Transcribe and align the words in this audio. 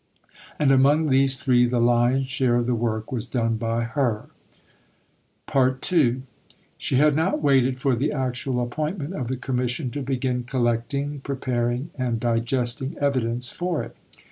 And 0.57 0.71
among 0.71 1.09
these 1.09 1.37
three 1.37 1.65
the 1.67 1.79
lion's 1.79 2.25
share 2.25 2.55
of 2.55 2.65
the 2.65 2.73
work 2.73 3.11
was 3.11 3.27
done 3.27 3.57
by 3.57 3.83
her. 3.83 4.29
See 5.47 5.53
Vol. 5.53 5.61
I. 5.65 5.69
p. 5.73 5.77
339. 5.77 6.23
II 6.23 6.77
She 6.79 6.95
had 6.95 7.15
not 7.15 7.43
waited 7.43 7.79
for 7.79 7.95
the 7.95 8.11
actual 8.11 8.63
appointment 8.63 9.13
of 9.13 9.27
the 9.27 9.37
Commission 9.37 9.91
to 9.91 10.01
begin 10.01 10.41
collecting, 10.43 11.19
preparing, 11.19 11.91
and 11.95 12.19
digesting 12.19 12.97
evidence 12.97 13.51
for 13.51 13.83
it. 13.83 13.95